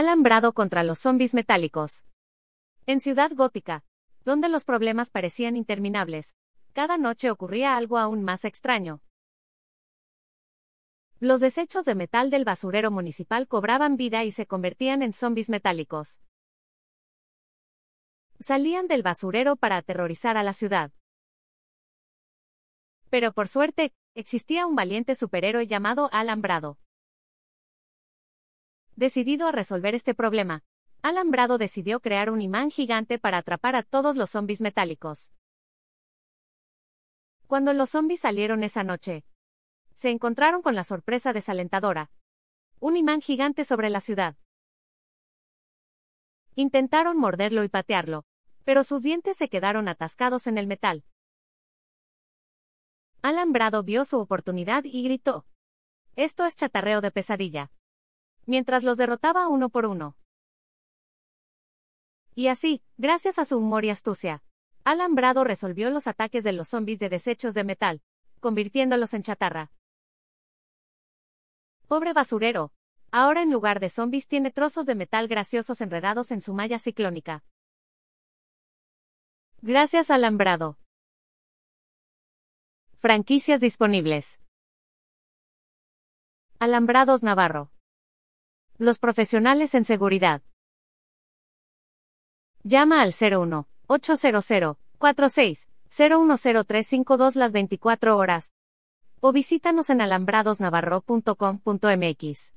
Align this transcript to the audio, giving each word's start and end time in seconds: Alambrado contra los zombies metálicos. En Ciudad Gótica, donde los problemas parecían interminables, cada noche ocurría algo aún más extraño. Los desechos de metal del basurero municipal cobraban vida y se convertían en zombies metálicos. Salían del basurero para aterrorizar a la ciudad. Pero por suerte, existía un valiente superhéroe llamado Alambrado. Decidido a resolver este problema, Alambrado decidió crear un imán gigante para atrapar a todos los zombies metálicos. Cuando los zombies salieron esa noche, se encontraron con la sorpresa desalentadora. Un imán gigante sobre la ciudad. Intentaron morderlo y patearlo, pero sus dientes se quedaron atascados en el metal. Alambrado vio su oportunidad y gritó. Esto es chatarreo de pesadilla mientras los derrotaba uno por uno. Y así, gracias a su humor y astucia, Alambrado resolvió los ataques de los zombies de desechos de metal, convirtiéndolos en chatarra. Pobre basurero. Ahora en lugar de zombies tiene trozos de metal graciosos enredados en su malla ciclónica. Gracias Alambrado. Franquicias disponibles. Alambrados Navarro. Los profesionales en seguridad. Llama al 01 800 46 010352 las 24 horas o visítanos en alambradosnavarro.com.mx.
Alambrado 0.00 0.54
contra 0.54 0.82
los 0.82 0.98
zombies 0.98 1.34
metálicos. 1.34 2.06
En 2.86 3.00
Ciudad 3.00 3.32
Gótica, 3.34 3.84
donde 4.24 4.48
los 4.48 4.64
problemas 4.64 5.10
parecían 5.10 5.56
interminables, 5.56 6.38
cada 6.72 6.96
noche 6.96 7.30
ocurría 7.30 7.76
algo 7.76 7.98
aún 7.98 8.24
más 8.24 8.46
extraño. 8.46 9.02
Los 11.18 11.42
desechos 11.42 11.84
de 11.84 11.94
metal 11.94 12.30
del 12.30 12.46
basurero 12.46 12.90
municipal 12.90 13.46
cobraban 13.46 13.96
vida 13.96 14.24
y 14.24 14.32
se 14.32 14.46
convertían 14.46 15.02
en 15.02 15.12
zombies 15.12 15.50
metálicos. 15.50 16.22
Salían 18.38 18.86
del 18.86 19.02
basurero 19.02 19.56
para 19.56 19.76
aterrorizar 19.76 20.38
a 20.38 20.42
la 20.42 20.54
ciudad. 20.54 20.92
Pero 23.10 23.34
por 23.34 23.48
suerte, 23.48 23.92
existía 24.14 24.66
un 24.66 24.76
valiente 24.76 25.14
superhéroe 25.14 25.66
llamado 25.66 26.08
Alambrado. 26.10 26.78
Decidido 29.00 29.48
a 29.48 29.52
resolver 29.52 29.94
este 29.94 30.14
problema, 30.14 30.62
Alambrado 31.00 31.56
decidió 31.56 32.00
crear 32.00 32.28
un 32.28 32.42
imán 32.42 32.70
gigante 32.70 33.18
para 33.18 33.38
atrapar 33.38 33.74
a 33.74 33.82
todos 33.82 34.14
los 34.14 34.28
zombies 34.28 34.60
metálicos. 34.60 35.32
Cuando 37.46 37.72
los 37.72 37.88
zombies 37.88 38.20
salieron 38.20 38.62
esa 38.62 38.84
noche, 38.84 39.24
se 39.94 40.10
encontraron 40.10 40.60
con 40.60 40.74
la 40.74 40.84
sorpresa 40.84 41.32
desalentadora. 41.32 42.10
Un 42.78 42.98
imán 42.98 43.22
gigante 43.22 43.64
sobre 43.64 43.88
la 43.88 44.00
ciudad. 44.00 44.36
Intentaron 46.54 47.16
morderlo 47.16 47.64
y 47.64 47.70
patearlo, 47.70 48.26
pero 48.64 48.84
sus 48.84 49.00
dientes 49.00 49.38
se 49.38 49.48
quedaron 49.48 49.88
atascados 49.88 50.46
en 50.46 50.58
el 50.58 50.66
metal. 50.66 51.04
Alambrado 53.22 53.82
vio 53.82 54.04
su 54.04 54.18
oportunidad 54.18 54.84
y 54.84 55.04
gritó. 55.04 55.46
Esto 56.16 56.44
es 56.44 56.54
chatarreo 56.54 57.00
de 57.00 57.10
pesadilla 57.10 57.70
mientras 58.50 58.82
los 58.82 58.98
derrotaba 58.98 59.46
uno 59.46 59.68
por 59.68 59.86
uno. 59.86 60.16
Y 62.34 62.48
así, 62.48 62.82
gracias 62.98 63.38
a 63.38 63.44
su 63.44 63.58
humor 63.58 63.84
y 63.84 63.90
astucia, 63.90 64.42
Alambrado 64.82 65.44
resolvió 65.44 65.88
los 65.90 66.08
ataques 66.08 66.42
de 66.42 66.52
los 66.52 66.68
zombies 66.68 66.98
de 66.98 67.08
desechos 67.08 67.54
de 67.54 67.62
metal, 67.62 68.02
convirtiéndolos 68.40 69.14
en 69.14 69.22
chatarra. 69.22 69.70
Pobre 71.86 72.12
basurero. 72.12 72.72
Ahora 73.12 73.42
en 73.42 73.52
lugar 73.52 73.78
de 73.78 73.88
zombies 73.88 74.26
tiene 74.26 74.50
trozos 74.50 74.86
de 74.86 74.96
metal 74.96 75.28
graciosos 75.28 75.80
enredados 75.80 76.32
en 76.32 76.40
su 76.40 76.52
malla 76.52 76.80
ciclónica. 76.80 77.44
Gracias 79.62 80.10
Alambrado. 80.10 80.76
Franquicias 82.98 83.60
disponibles. 83.60 84.40
Alambrados 86.58 87.22
Navarro. 87.22 87.70
Los 88.80 88.98
profesionales 88.98 89.74
en 89.74 89.84
seguridad. 89.84 90.42
Llama 92.62 93.02
al 93.02 93.12
01 93.12 93.68
800 93.86 94.78
46 94.96 95.68
010352 95.90 97.36
las 97.36 97.52
24 97.52 98.16
horas 98.16 98.54
o 99.20 99.32
visítanos 99.32 99.90
en 99.90 100.00
alambradosnavarro.com.mx. 100.00 102.54